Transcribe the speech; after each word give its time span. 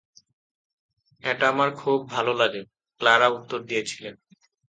"এটা 1.23 1.45
আমার 1.49 1.69
খুব 1.75 1.97
ভাল 2.09 2.27
লাগে," 2.35 2.61
ক্লারা 3.01 3.27
উত্তর 3.27 3.59
দিয়েছিলেন। 3.61 4.15